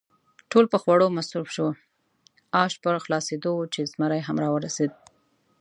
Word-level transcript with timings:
ټول 0.51 0.65
په 0.71 0.77
خوړو 0.83 1.15
مصروف 1.17 1.47
شوو، 1.55 1.69
آش 2.63 2.73
پر 2.83 2.93
خلاصېدو 3.03 3.49
ول 3.55 3.69
چې 3.75 3.89
زمري 3.91 4.21
هم 4.27 4.37
را 4.43 4.49
ورسېد. 4.51 4.91